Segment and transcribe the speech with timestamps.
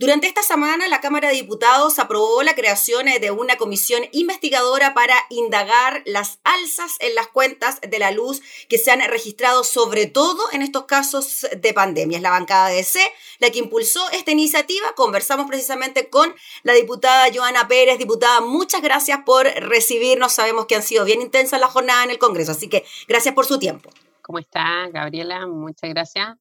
[0.00, 5.16] Durante esta semana, la Cámara de Diputados aprobó la creación de una comisión investigadora para
[5.28, 10.40] indagar las alzas en las cuentas de la luz que se han registrado, sobre todo
[10.52, 12.18] en estos casos de pandemia.
[12.18, 13.00] Es la bancada de C
[13.40, 14.86] la que impulsó esta iniciativa.
[14.94, 17.98] Conversamos precisamente con la diputada Joana Pérez.
[17.98, 20.32] Diputada, muchas gracias por recibirnos.
[20.32, 23.46] Sabemos que han sido bien intensas la jornada en el Congreso, así que gracias por
[23.46, 23.90] su tiempo.
[24.22, 25.44] ¿Cómo está, Gabriela?
[25.48, 26.36] Muchas gracias.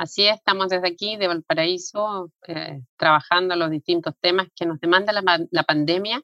[0.00, 5.12] Así es, estamos desde aquí, de Valparaíso, eh, trabajando los distintos temas que nos demanda
[5.12, 6.22] la, pandemia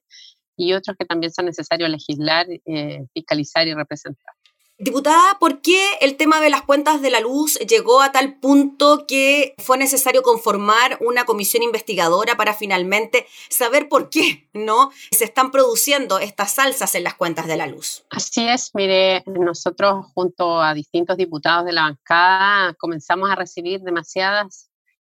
[0.56, 4.35] y otros que también son necesarios legislar, eh, fiscalizar y representar.
[4.78, 9.06] Diputada, ¿por qué el tema de las cuentas de la luz llegó a tal punto
[9.08, 15.50] que fue necesario conformar una comisión investigadora para finalmente saber por qué no se están
[15.50, 18.04] produciendo estas salsas en las cuentas de la luz?
[18.10, 24.68] Así es, mire, nosotros junto a distintos diputados de la bancada comenzamos a recibir demasiadas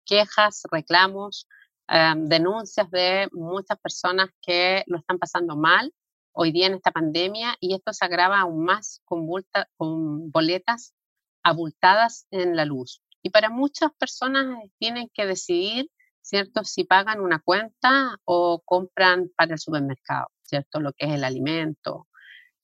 [0.06, 1.48] quejas, reclamos,
[1.88, 5.94] eh, denuncias de muchas personas que lo están pasando mal
[6.34, 9.28] hoy día en esta pandemia y esto se agrava aún más con,
[10.32, 10.94] boletas
[11.44, 13.02] abultadas en la luz.
[13.24, 14.46] Y para muchas personas
[14.80, 15.90] tienen que decidir,
[16.22, 21.24] ¿cierto?, si pagan una cuenta o compran para el supermercado, ¿cierto?, lo que es el
[21.24, 22.08] alimento,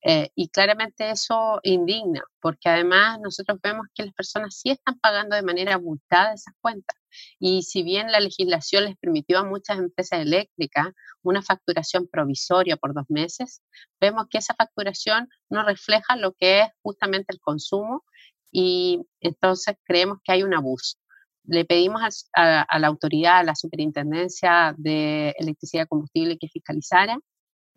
[0.03, 5.35] eh, y claramente eso indigna, porque además nosotros vemos que las personas sí están pagando
[5.35, 6.95] de manera abultada esas cuentas.
[7.39, 10.87] Y si bien la legislación les permitió a muchas empresas eléctricas
[11.21, 13.61] una facturación provisoria por dos meses,
[13.99, 18.03] vemos que esa facturación no refleja lo que es justamente el consumo
[18.51, 20.97] y entonces creemos que hay un abuso.
[21.43, 22.01] Le pedimos
[22.33, 27.17] a, a la autoridad, a la superintendencia de electricidad y combustible que fiscalizara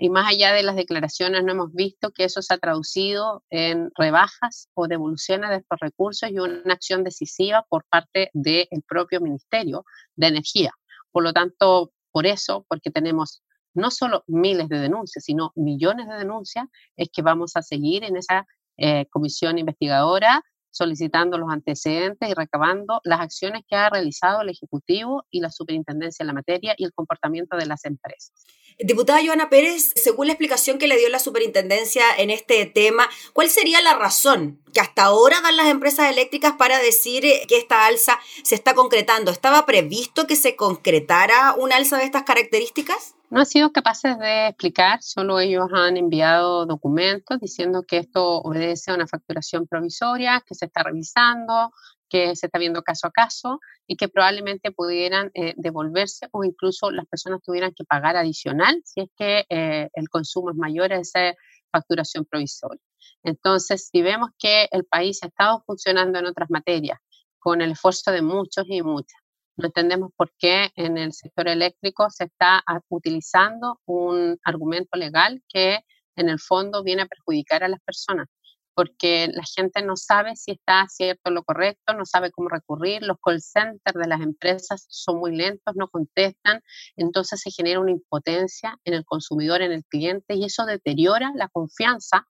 [0.01, 3.91] y más allá de las declaraciones, no hemos visto que eso se ha traducido en
[3.95, 9.84] rebajas o devoluciones de estos recursos y una acción decisiva por parte del propio Ministerio
[10.17, 10.73] de Energía.
[11.12, 13.43] Por lo tanto, por eso, porque tenemos
[13.75, 16.65] no solo miles de denuncias, sino millones de denuncias,
[16.97, 18.47] es que vamos a seguir en esa
[18.78, 25.25] eh, comisión investigadora solicitando los antecedentes y recabando las acciones que ha realizado el Ejecutivo
[25.31, 28.47] y la Superintendencia en la materia y el comportamiento de las empresas.
[28.78, 33.50] Diputada Joana Pérez, según la explicación que le dio la Superintendencia en este tema, ¿cuál
[33.50, 38.19] sería la razón que hasta ahora dan las empresas eléctricas para decir que esta alza
[38.42, 39.31] se está concretando?
[39.31, 43.16] ¿Estaba previsto que se concretara una alza de estas características?
[43.31, 48.91] No han sido capaces de explicar, solo ellos han enviado documentos diciendo que esto obedece
[48.91, 51.73] a una facturación provisoria, que se está revisando,
[52.09, 56.91] que se está viendo caso a caso y que probablemente pudieran eh, devolverse o incluso
[56.91, 60.99] las personas tuvieran que pagar adicional si es que eh, el consumo es mayor a
[60.99, 61.35] esa
[61.71, 62.83] facturación provisoria.
[63.23, 66.99] Entonces, si vemos que el país ha estado funcionando en otras materias
[67.39, 69.19] con el esfuerzo de muchos y muchas,
[69.60, 75.81] no entendemos por qué en el sector eléctrico se está utilizando un argumento legal que
[76.16, 78.26] en el fondo viene a perjudicar a las personas,
[78.75, 83.19] porque la gente no sabe si está cierto lo correcto, no sabe cómo recurrir, los
[83.22, 86.62] call centers de las empresas son muy lentos, no contestan,
[86.97, 91.49] entonces se genera una impotencia en el consumidor, en el cliente, y eso deteriora la
[91.49, 92.26] confianza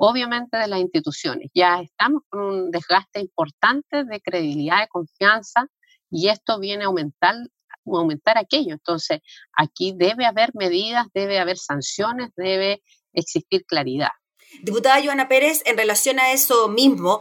[0.00, 1.50] obviamente de las instituciones.
[1.54, 5.66] Ya estamos con un desgaste importante de credibilidad, de confianza
[6.10, 7.34] y esto viene a aumentar,
[7.86, 8.72] aumentar aquello.
[8.72, 9.20] Entonces,
[9.52, 12.82] aquí debe haber medidas, debe haber sanciones, debe
[13.12, 14.10] existir claridad.
[14.62, 17.20] Diputada Joana Pérez, en relación a eso mismo,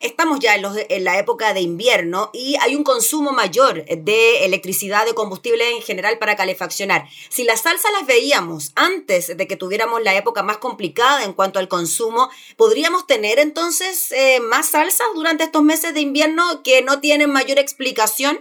[0.00, 5.04] Estamos ya en, en, la época de invierno y hay un consumo mayor de electricidad,
[5.04, 7.08] de combustible en general para calefaccionar.
[7.28, 11.58] Si las salsas las veíamos antes de que tuviéramos la época más complicada en cuanto
[11.58, 17.00] al consumo, ¿podríamos tener entonces eh, más salsas durante estos meses de invierno que no
[17.00, 18.38] tienen mayor explicación?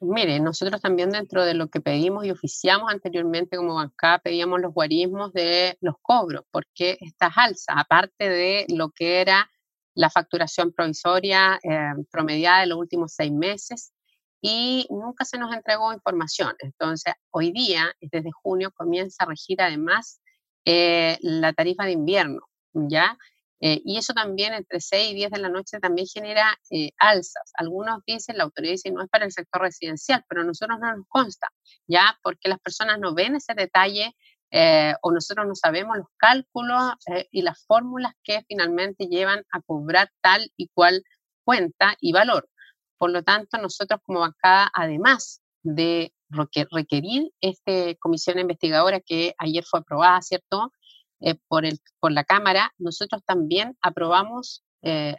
[0.00, 4.74] Mire, nosotros también dentro de lo que pedimos y oficiamos anteriormente como bancada, pedíamos los
[4.74, 9.50] guarismos de los cobros, porque estas alzas, aparte de lo que era
[9.98, 13.92] la facturación provisoria eh, promediada de los últimos seis meses
[14.40, 16.54] y nunca se nos entregó información.
[16.60, 20.20] Entonces, hoy día, desde junio, comienza a regir además
[20.64, 22.42] eh, la tarifa de invierno,
[22.74, 23.18] ¿ya?
[23.60, 26.56] Eh, y eso también entre 6 y 10 de la noche también genera
[26.98, 27.50] alzas.
[27.54, 30.94] Algunos dicen, la autoridad dice, no es para el sector residencial, pero a nosotros no
[30.94, 31.48] nos consta,
[31.88, 32.16] ¿ya?
[32.22, 34.14] Porque las personas no ven ese detalle
[34.50, 39.60] eh, o nosotros no sabemos los cálculos eh, y las fórmulas que finalmente llevan a
[39.60, 41.02] cobrar tal y cual
[41.44, 42.48] cuenta y valor.
[42.96, 49.80] Por lo tanto, nosotros como bancada, además de requerir esta comisión investigadora que ayer fue
[49.80, 50.72] aprobada, ¿cierto?
[51.20, 54.64] Eh, por, el, por la Cámara, nosotros también aprobamos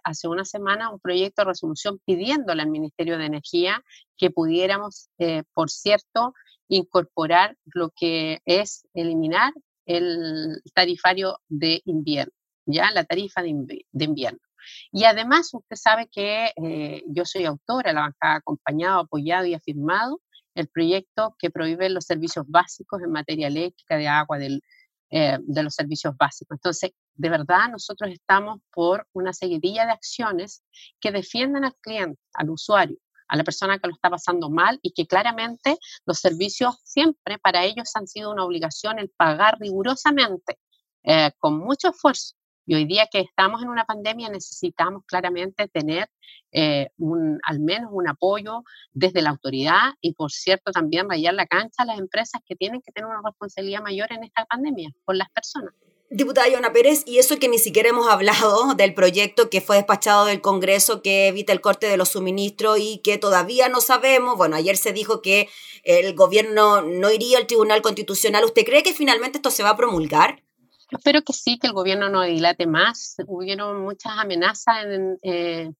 [0.05, 3.83] hace una semana un proyecto de resolución pidiéndole al Ministerio de Energía
[4.15, 5.09] que pudiéramos,
[5.53, 6.33] por cierto,
[6.69, 9.53] incorporar lo que es eliminar
[9.85, 12.31] el tarifario de invierno,
[12.65, 14.39] ya la tarifa de, invierno.
[14.91, 20.21] Y además, usted sabe que eh, yo soy autora, la bancada acompañado, apoyado y afirmado
[20.53, 24.61] el proyecto que prohíbe los servicios básicos en materia eléctrica, de agua, del,
[25.09, 26.57] eh, de los servicios básicos.
[26.57, 30.63] Entonces, de verdad, nosotros estamos por una seguidilla de acciones
[30.99, 32.97] que defiendan al cliente, al usuario,
[33.29, 37.63] a la persona que lo está pasando mal y que claramente los servicios siempre para
[37.63, 40.59] ellos han sido una obligación el pagar rigurosamente,
[41.03, 42.35] eh, con mucho esfuerzo.
[42.65, 46.07] Y hoy día que estamos en una pandemia necesitamos claramente tener
[46.51, 51.47] eh, un, al menos un apoyo desde la autoridad y, por cierto, también rayar la
[51.47, 55.17] cancha a las empresas que tienen que tener una responsabilidad mayor en esta pandemia con
[55.17, 55.73] las personas.
[56.11, 60.25] Diputada Joana Pérez, y eso que ni siquiera hemos hablado del proyecto que fue despachado
[60.25, 64.55] del Congreso que evita el corte de los suministros y que todavía no sabemos, bueno,
[64.55, 65.49] ayer se dijo que
[65.83, 68.43] el gobierno no iría al Tribunal Constitucional.
[68.43, 70.41] ¿Usted cree que finalmente esto se va a promulgar?
[70.91, 73.15] espero que sí, que el gobierno no dilate más.
[73.27, 75.71] Hubieron muchas amenazas en, eh,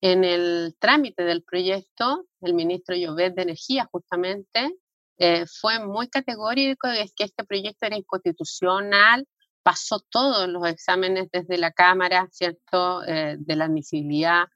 [0.00, 2.26] en el trámite del proyecto.
[2.40, 4.76] El ministro Llovet de Energía, justamente,
[5.18, 9.26] eh, fue muy categórico de que este proyecto era inconstitucional.
[9.68, 14.46] Pasó todos los exámenes desde la Cámara, ¿cierto?, eh, de la admisibilidad.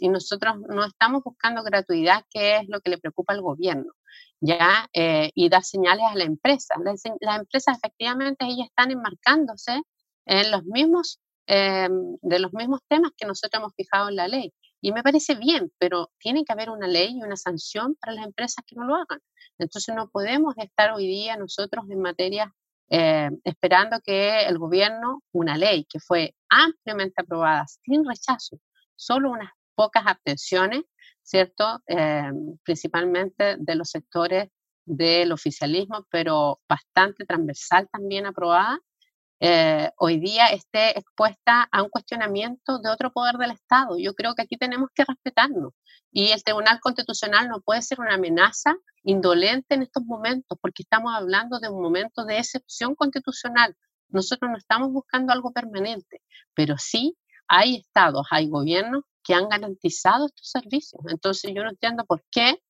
[0.00, 3.92] y nosotros no estamos buscando gratuidad, que es lo que le preocupa al gobierno.
[4.40, 4.88] ¿ya?
[4.92, 6.76] Eh, y dar señales a la empresa.
[6.84, 7.02] Las,
[7.40, 9.82] empresas efectivamente ellas están enmarcándose
[10.26, 11.88] en los mismos, eh,
[12.22, 14.52] de los mismos temas que nosotros hemos fijado en la ley.
[14.80, 18.26] Y me parece bien, pero tiene que haber una ley y una sanción para las
[18.26, 19.18] empresas que no lo hagan.
[19.58, 22.54] Entonces no podemos estar hoy día nosotros en materia
[22.94, 28.58] eh, esperando que el gobierno, una ley que fue ampliamente aprobada sin rechazo,
[28.96, 30.82] solo unas pocas abstenciones,
[31.22, 31.82] ¿cierto?
[31.86, 32.30] Eh,
[32.62, 34.50] principalmente de los sectores
[34.84, 38.78] del oficialismo, pero bastante transversal también aprobada,
[39.44, 43.98] eh, hoy día esté expuesta a un cuestionamiento de otro poder del Estado.
[43.98, 45.72] Yo creo que aquí tenemos que respetarnos
[46.12, 51.12] y el Tribunal Constitucional no puede ser una amenaza indolente en estos momentos, porque estamos
[51.12, 53.74] hablando de un momento de excepción constitucional.
[54.10, 56.22] Nosotros no estamos buscando algo permanente,
[56.54, 57.18] pero sí
[57.48, 61.02] hay estados, hay gobiernos que han garantizado estos servicios.
[61.08, 62.62] Entonces yo no entiendo por qué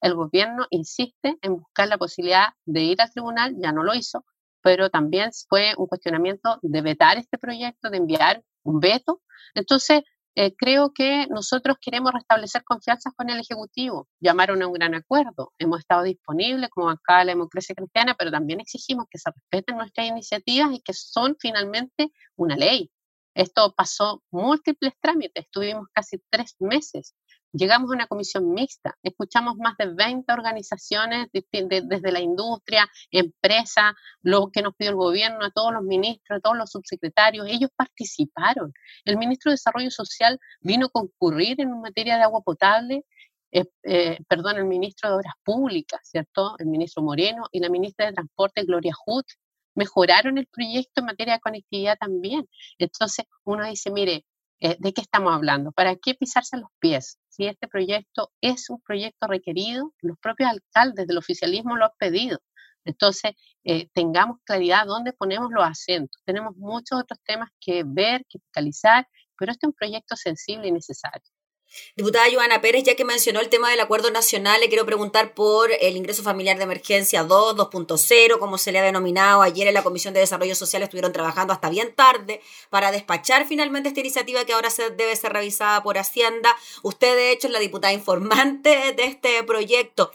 [0.00, 4.24] el gobierno insiste en buscar la posibilidad de ir al tribunal, ya no lo hizo,
[4.62, 9.22] pero también fue un cuestionamiento de vetar este proyecto, de enviar un veto.
[9.54, 10.02] Entonces,
[10.36, 14.08] eh, creo que nosotros queremos restablecer confianza con el Ejecutivo.
[14.20, 15.52] Llamaron a un gran acuerdo.
[15.58, 20.06] Hemos estado disponibles como acá la democracia cristiana, pero también exigimos que se respeten nuestras
[20.06, 22.90] iniciativas y que son finalmente una ley.
[23.34, 27.14] Esto pasó múltiples trámites, estuvimos casi tres meses.
[27.52, 34.50] Llegamos a una comisión mixta, escuchamos más de 20 organizaciones desde la industria, empresa, lo
[34.50, 38.72] que nos pidió el gobierno, a todos los ministros, a todos los subsecretarios, ellos participaron.
[39.04, 43.04] El ministro de Desarrollo Social vino a concurrir en materia de agua potable,
[43.52, 46.54] eh, eh, perdón, el ministro de Obras Públicas, ¿cierto?
[46.58, 49.24] El ministro Moreno y la ministra de Transporte, Gloria Hood,
[49.74, 52.48] mejoraron el proyecto en materia de conectividad también.
[52.78, 54.24] Entonces uno dice, mire,
[54.60, 55.72] eh, ¿de qué estamos hablando?
[55.72, 57.18] ¿Para qué pisarse los pies?
[57.30, 62.40] Si este proyecto es un proyecto requerido, los propios alcaldes del oficialismo lo han pedido.
[62.84, 63.32] Entonces,
[63.64, 66.20] eh, tengamos claridad dónde ponemos los acentos.
[66.24, 69.06] Tenemos muchos otros temas que ver, que fiscalizar,
[69.38, 71.22] pero este es un proyecto sensible y necesario.
[71.96, 75.70] Diputada Joana Pérez, ya que mencionó el tema del acuerdo nacional, le quiero preguntar por
[75.80, 79.42] el ingreso familiar de emergencia 2, 2.0, como se le ha denominado.
[79.42, 83.88] Ayer en la Comisión de Desarrollo Social estuvieron trabajando hasta bien tarde para despachar finalmente
[83.88, 86.56] esta iniciativa que ahora debe ser revisada por Hacienda.
[86.82, 90.10] Usted, de hecho, es la diputada informante de este proyecto.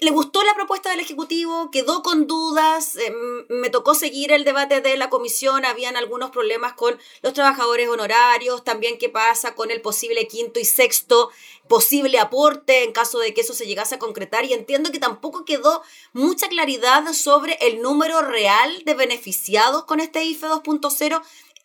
[0.00, 1.72] ¿Le gustó la propuesta del Ejecutivo?
[1.72, 2.94] ¿Quedó con dudas?
[2.94, 3.12] Eh,
[3.48, 5.64] me tocó seguir el debate de la comisión.
[5.64, 8.62] Habían algunos problemas con los trabajadores honorarios.
[8.62, 11.30] También qué pasa con el posible quinto y sexto
[11.66, 14.44] posible aporte en caso de que eso se llegase a concretar.
[14.44, 20.22] Y entiendo que tampoco quedó mucha claridad sobre el número real de beneficiados con este
[20.22, 21.20] IFE 2.0.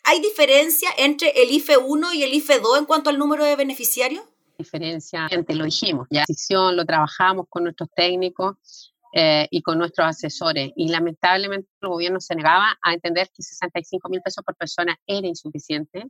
[0.05, 3.55] ¿Hay diferencia entre el IFE 1 y el IFE 2 en cuanto al número de
[3.55, 4.23] beneficiarios?
[4.63, 10.07] Diferencia, antes lo dijimos, ya decisión lo trabajamos con nuestros técnicos eh, y con nuestros
[10.07, 10.71] asesores.
[10.75, 15.27] Y lamentablemente el gobierno se negaba a entender que 65 mil pesos por persona era
[15.27, 16.07] insuficiente,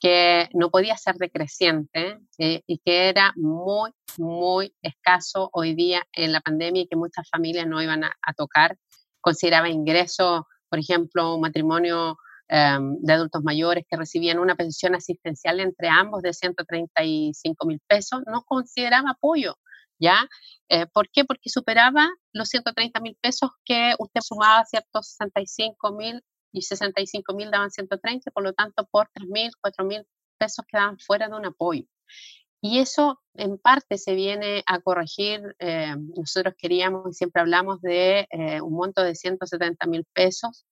[0.00, 6.32] que no podía ser decreciente eh, y que era muy, muy escaso hoy día en
[6.32, 8.76] la pandemia y que muchas familias no iban a, tocar.
[9.20, 12.18] Consideraba ingreso, por ejemplo, un matrimonio
[12.52, 18.42] de adultos mayores que recibían una pensión asistencial entre ambos de 135 mil pesos, no
[18.42, 19.56] consideraba apoyo,
[19.98, 20.28] ¿ya?
[20.68, 21.24] Eh, ¿Por qué?
[21.24, 25.02] Porque superaba los 130 mil pesos que usted sumaba, ¿cierto?
[25.02, 30.04] 65 mil y 65 mil daban 130, por lo tanto, por 3 mil, 4 mil
[30.38, 31.84] pesos quedaban fuera de un apoyo.
[32.60, 35.56] Y eso en parte se viene a corregir.
[35.58, 40.66] Eh, nosotros queríamos y siempre hablamos de eh, un monto de 170 mil pesos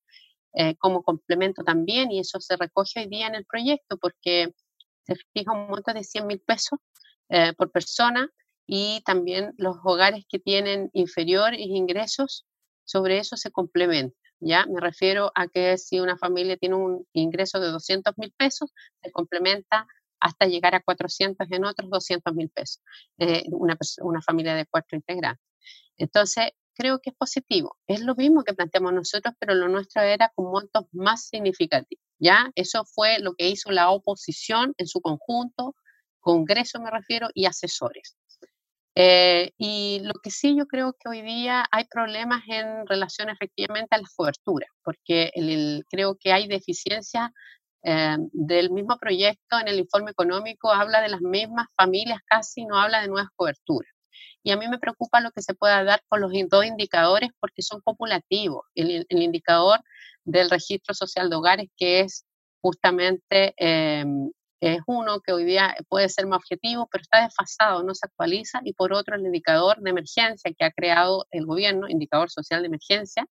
[0.54, 4.54] eh, como complemento también, y eso se recoge hoy día en el proyecto porque
[5.04, 6.78] se fija un monto de 100 mil pesos
[7.56, 8.28] por persona
[8.66, 12.44] y también los hogares que tienen inferiores ingresos,
[12.84, 14.16] sobre eso se complementa.
[14.40, 14.66] ¿ya?
[14.66, 19.10] Me refiero a que si una familia tiene un ingreso de 200 mil pesos, se
[19.12, 19.86] complementa
[20.20, 22.82] hasta llegar a 400 en otros 200 mil pesos,
[23.18, 25.44] eh, una, una familia de cuatro integrantes.
[25.96, 27.76] Entonces, creo que es positivo.
[27.86, 32.02] Es lo mismo que planteamos nosotros, pero lo nuestro era con montos más significativos.
[32.18, 32.50] ¿ya?
[32.54, 35.74] Eso fue lo que hizo la oposición en su conjunto,
[36.20, 38.16] Congreso me refiero, y asesores.
[38.94, 43.94] Eh, y lo que sí yo creo que hoy día hay problemas en relación efectivamente
[43.94, 45.30] a la cobertura, porque
[45.88, 47.30] creo que hay deficiencias
[47.82, 52.78] eh, del mismo proyecto en el informe económico, habla de las mismas familias casi, no
[52.78, 53.90] habla de nuevas coberturas.
[54.42, 57.62] Y a mí me preocupa lo que se pueda dar con los dos indicadores porque
[57.62, 58.66] son populativos.
[58.74, 59.80] El, indicador
[60.24, 62.24] del registro social de hogares, que es
[62.62, 64.04] justamente eh,
[64.60, 68.60] es uno que hoy día puede ser más objetivo, pero está desfasado, no se actualiza,
[68.64, 72.66] y por otro el indicador de emergencia que ha creado el gobierno, indicador social de
[72.66, 73.26] emergencia,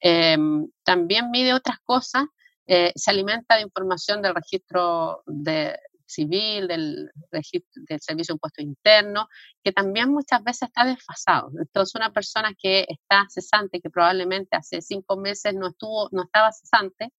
[0.00, 2.24] em, también mide otras cosas,
[2.66, 5.78] eh, se alimenta de información del registro de,
[6.12, 9.26] civil, del, del servicio de impuestos internos,
[9.62, 11.50] que también muchas veces está desfasado.
[11.58, 16.52] Entonces, una persona que está cesante, que probablemente hace cinco meses no estuvo, no estaba
[16.52, 17.12] cesante,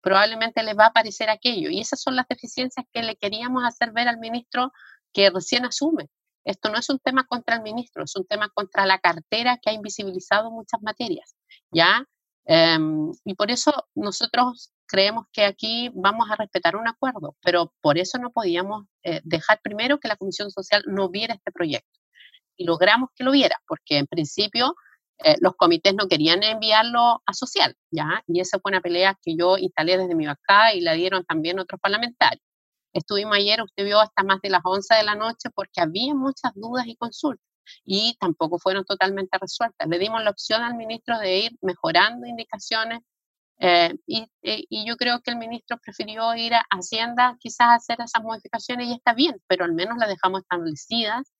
[0.00, 1.70] probablemente le va a aparecer aquello.
[1.70, 4.72] Y esas son las deficiencias que le queríamos hacer ver al ministro
[5.12, 6.08] que recién asume.
[6.44, 9.70] Esto no es un tema contra el ministro, es un tema contra la cartera que
[9.70, 11.34] ha invisibilizado muchas materias,
[11.72, 12.06] ¿ya?
[12.44, 17.98] Em, y por eso nosotros creemos que aquí vamos a respetar un acuerdo, pero por
[17.98, 22.00] eso no podíamos eh, dejar primero que la Comisión Social no viera este proyecto.
[22.56, 24.74] Y logramos que lo viera, porque en principio
[25.18, 28.22] eh, los comités no querían enviarlo a social, ¿ya?
[28.26, 31.58] Y esa fue una pelea que yo instalé desde mi bancada y la dieron también
[31.58, 32.42] otros parlamentarios.
[32.92, 36.52] Estuvimos ayer, usted vio hasta más de las 11 de la noche porque había muchas
[36.54, 37.44] dudas y consultas
[37.84, 39.88] y tampoco fueron totalmente resueltas.
[39.88, 43.00] Le dimos la opción al ministro de ir mejorando indicaciones
[43.58, 47.74] eh, y, eh, y, yo creo que el ministro prefirió ir a Hacienda quizás a
[47.74, 51.32] hacer esas modificaciones y está bien, pero al menos las dejamos establecidas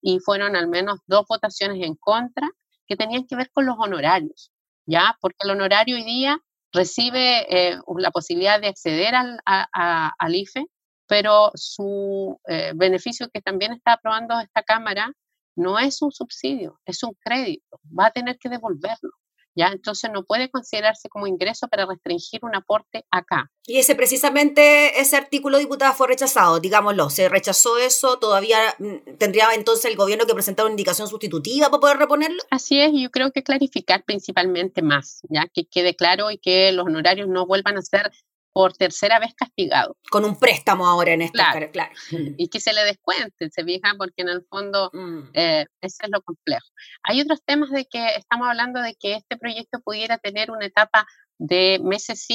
[0.00, 2.48] y fueron al menos dos votaciones en contra
[2.86, 4.52] que tenían que ver con los honorarios,
[4.86, 5.16] ¿ya?
[5.20, 6.40] Porque el honorario hoy día
[6.72, 10.66] recibe eh, la posibilidad de acceder al, al IFE,
[11.06, 15.12] pero su eh, beneficio que también está aprobando esta Cámara
[15.56, 19.10] no es un subsidio, es un crédito, va a tener que devolverlo.
[19.56, 19.68] ¿Ya?
[19.68, 23.50] Entonces no puede considerarse como ingreso para restringir un aporte acá.
[23.64, 29.52] Y ese precisamente, ese artículo, diputada, fue rechazado, digámoslo, se rechazó eso, todavía mm, tendría
[29.54, 32.42] entonces el gobierno que presentar una indicación sustitutiva para poder reponerlo.
[32.50, 36.86] Así es, yo creo que clarificar principalmente más, ya que quede claro y que los
[36.86, 38.12] honorarios no vuelvan a ser
[38.56, 39.98] por tercera vez castigado.
[40.10, 41.70] Con un préstamo ahora en esta, claro.
[41.70, 41.92] claro.
[42.38, 45.28] Y que se le descuente, se fija, porque en el fondo mm.
[45.34, 46.66] eh, eso es lo complejo.
[47.02, 51.06] Hay otros temas de que estamos hablando de que este proyecto pudiera tener una etapa
[51.36, 52.26] de meses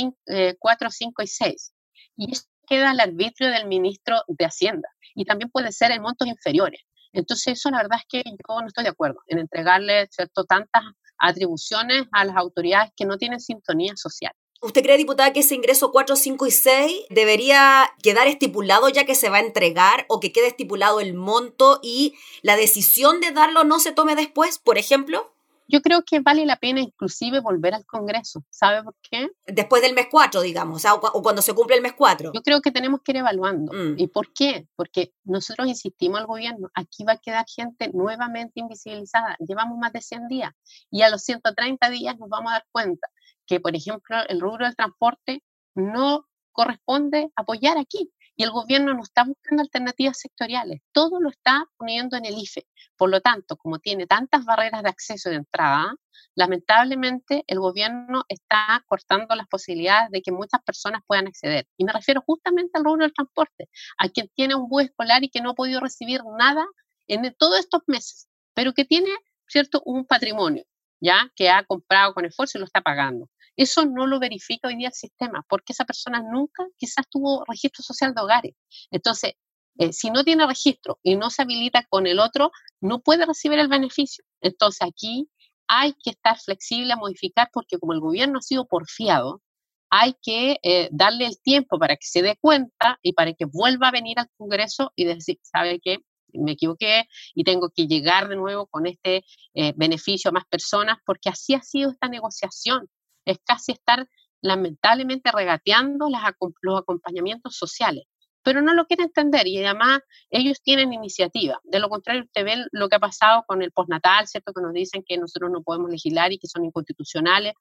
[0.60, 1.74] 4, 5 eh, y 6.
[2.18, 4.90] Y eso queda al arbitrio del ministro de Hacienda.
[5.16, 6.82] Y también puede ser en montos inferiores.
[7.13, 10.44] Entonces, eso la verdad es que yo no estoy de acuerdo en entregarle ¿cierto?
[10.44, 10.84] tantas
[11.18, 14.34] atribuciones a las autoridades que no tienen sintonía social.
[14.63, 19.15] ¿Usted cree, diputada, que ese ingreso 4, 5 y 6 debería quedar estipulado ya que
[19.15, 22.13] se va a entregar o que quede estipulado el monto y
[22.44, 25.34] la decisión de darlo no se tome después, por ejemplo?
[25.68, 28.44] Yo creo que vale la pena inclusive volver al Congreso.
[28.50, 29.30] ¿Sabe por qué?
[29.48, 32.32] Después del mes 4, digamos, o, cuando se cumple el mes 4.
[32.34, 33.72] Yo creo que tenemos que ir evaluando.
[33.72, 33.96] Mm.
[33.98, 34.68] ¿Y por qué?
[34.75, 39.38] Porque nosotros insistimos al gobierno, aquí va a quedar gente nuevamente invisibilizada.
[39.39, 40.51] Llevamos más de 100 días
[40.91, 43.08] y a los 130 días nos vamos a dar cuenta
[43.51, 45.43] que, por ejemplo, el rubro del transporte
[45.75, 48.10] no corresponde apoyar aquí.
[48.38, 52.65] Y el gobierno no está buscando alternativas sectoriales, todo lo está poniendo en el IFE.
[52.96, 55.93] Por lo tanto, como tiene tantas barreras de acceso de entrada,
[56.34, 61.67] lamentablemente el gobierno está cortando las posibilidades de que muchas personas puedan acceder.
[61.75, 63.67] Y me refiero justamente al rubro del transporte,
[63.98, 66.65] a quien tiene un bus escolar y que no ha podido recibir nada
[67.08, 69.10] en todos estos meses, pero que tiene,
[69.46, 70.63] ¿cierto?, un patrimonio,
[71.01, 71.29] ¿ya?
[71.36, 73.27] Que ha comprado con esfuerzo y lo está pagando
[73.62, 77.84] Eso no lo verifica hoy día el sistema, porque esa persona nunca quizás tuvo registro
[77.84, 78.56] social de hogares.
[78.89, 79.34] Entonces,
[79.77, 82.50] eh, si no tiene registro y no se habilita con el otro,
[82.82, 84.24] no puede recibir el beneficio.
[84.41, 85.30] Entonces, aquí
[85.68, 89.44] hay que estar flexible a modificar porque como el gobierno ha sido porfiado,
[89.91, 93.89] hay que eh, darle el tiempo para que se dé cuenta y para que vuelva
[93.89, 96.00] a venir al Congreso y decir, ¿sabe qué?
[96.34, 97.03] Me equivoqué
[97.36, 101.53] y tengo que llegar de nuevo con este eh, beneficio a más personas, porque así
[101.53, 102.89] ha sido esta negociación.
[103.25, 104.08] Es casi estar
[104.42, 108.06] lamentablemente regateando los acompañamientos sociales
[108.44, 110.00] pero no lo quiere entender y además
[110.30, 111.60] ellos tienen iniciativa.
[111.63, 114.54] De lo contrario, usted ve lo que ha pasado con el postnatal, ¿cierto?
[114.54, 117.54] Que nos dicen que nosotros no podemos legislar y que son inconstitucionales.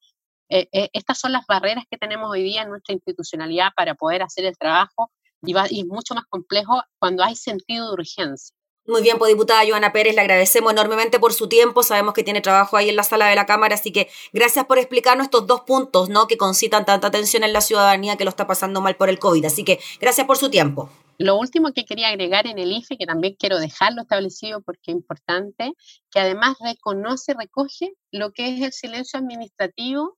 [0.49, 4.23] Eh, eh, estas son las barreras que tenemos hoy día en nuestra institucionalidad para poder
[4.23, 5.12] hacer el trabajo
[5.43, 8.57] y, y es mucho más complejo cuando hay sentido de urgencia.
[8.87, 11.83] Muy bien, pues diputada Joana Pérez, le agradecemos enormemente por su tiempo.
[11.83, 14.79] Sabemos que tiene trabajo ahí en la sala de la Cámara, así que gracias por
[14.79, 16.27] explicarnos estos dos puntos, ¿no?
[16.27, 19.45] Que concitan tanta atención en la ciudadanía que lo está pasando mal por el COVID.
[19.45, 20.91] Así que gracias por su tiempo.
[21.19, 24.95] Lo último que quería agregar en el IFE, que también quiero dejarlo establecido porque es
[24.95, 25.75] importante,
[26.11, 30.17] que además reconoce, recoge lo que es el silencio administrativo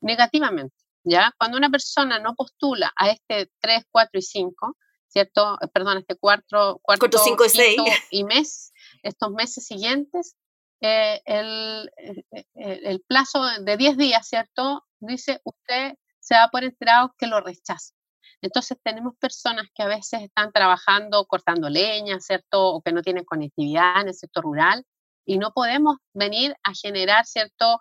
[0.00, 0.74] negativamente.
[1.04, 1.32] ¿ya?
[1.38, 4.76] Cuando una persona no postula a este 3, 4 y 5,
[5.10, 5.58] ¿cierto?
[5.60, 7.76] Eh, perdón, este cuarto, cuarto, cinco, seis.
[8.10, 10.36] y mes, estos meses siguientes,
[10.80, 14.86] eh, el, eh, el, plazo de 10 días, ¿cierto?
[14.98, 17.94] Dice, usted se va por enterado que lo rechaza.
[18.40, 22.68] Entonces tenemos personas que a veces están trabajando cortando leña, ¿cierto?
[22.68, 24.86] O que no tienen conectividad en el sector rural
[25.26, 27.80] y no podemos venir a generar, ¿cierto?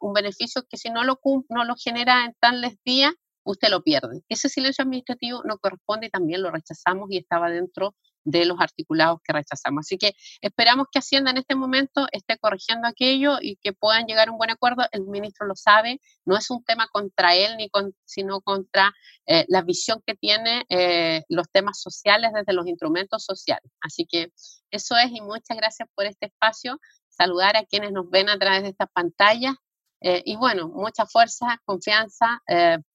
[0.00, 4.22] un beneficio que si no lo, no lo genera en tales días, usted lo pierde.
[4.28, 7.94] Ese silencio administrativo no corresponde y también lo rechazamos y estaba dentro
[8.24, 9.86] de los articulados que rechazamos.
[9.86, 14.28] Así que esperamos que Hacienda en este momento esté corrigiendo aquello y que puedan llegar
[14.28, 14.82] a un buen acuerdo.
[14.92, 17.70] El ministro lo sabe, no es un tema contra él, ni
[18.04, 18.92] sino contra
[19.26, 23.70] eh, la visión que tiene eh, los temas sociales desde los instrumentos sociales.
[23.80, 24.32] Así que
[24.70, 26.78] eso es y muchas gracias por este espacio.
[27.08, 29.54] Saludar a quienes nos ven a través de estas pantallas
[30.02, 32.40] eh, y bueno, mucha fuerza, confianza.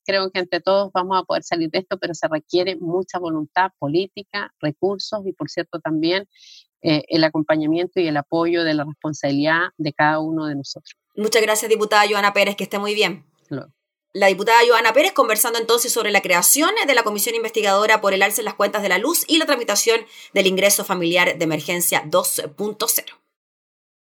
[0.05, 3.71] Creo que entre todos vamos a poder salir de esto, pero se requiere mucha voluntad
[3.79, 6.27] política, recursos y, por cierto, también
[6.81, 10.95] eh, el acompañamiento y el apoyo de la responsabilidad de cada uno de nosotros.
[11.15, 13.25] Muchas gracias, diputada Joana Pérez, que esté muy bien.
[14.13, 18.21] La diputada Joana Pérez conversando entonces sobre la creación de la comisión investigadora por el
[18.21, 22.03] alce en las cuentas de la luz y la tramitación del ingreso familiar de emergencia
[22.05, 23.24] 2.0.